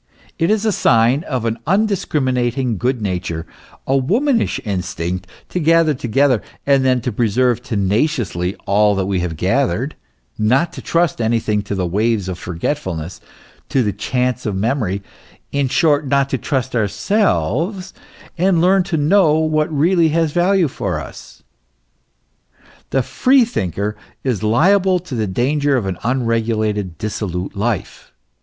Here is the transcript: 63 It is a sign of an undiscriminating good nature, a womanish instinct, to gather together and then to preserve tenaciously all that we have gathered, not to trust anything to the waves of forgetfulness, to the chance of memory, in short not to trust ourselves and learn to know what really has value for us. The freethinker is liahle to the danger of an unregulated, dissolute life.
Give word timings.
63 0.39 0.45
It 0.45 0.49
is 0.49 0.65
a 0.65 0.71
sign 0.71 1.23
of 1.25 1.45
an 1.45 1.59
undiscriminating 1.67 2.79
good 2.79 3.03
nature, 3.03 3.45
a 3.85 3.95
womanish 3.95 4.59
instinct, 4.65 5.27
to 5.49 5.59
gather 5.59 5.93
together 5.93 6.41
and 6.65 6.83
then 6.83 7.01
to 7.01 7.11
preserve 7.11 7.61
tenaciously 7.61 8.55
all 8.65 8.95
that 8.95 9.05
we 9.05 9.19
have 9.19 9.35
gathered, 9.37 9.93
not 10.39 10.73
to 10.73 10.81
trust 10.81 11.21
anything 11.21 11.61
to 11.61 11.75
the 11.75 11.85
waves 11.85 12.27
of 12.27 12.39
forgetfulness, 12.39 13.21
to 13.69 13.83
the 13.83 13.93
chance 13.93 14.47
of 14.47 14.55
memory, 14.55 15.03
in 15.51 15.67
short 15.67 16.07
not 16.07 16.29
to 16.29 16.37
trust 16.39 16.75
ourselves 16.75 17.93
and 18.39 18.59
learn 18.59 18.81
to 18.81 18.97
know 18.97 19.37
what 19.37 19.71
really 19.71 20.09
has 20.09 20.31
value 20.31 20.67
for 20.67 20.99
us. 20.99 21.43
The 22.89 23.03
freethinker 23.03 23.95
is 24.23 24.41
liahle 24.41 25.05
to 25.05 25.13
the 25.13 25.27
danger 25.27 25.77
of 25.77 25.85
an 25.85 25.99
unregulated, 26.03 26.97
dissolute 26.97 27.55
life. 27.55 28.11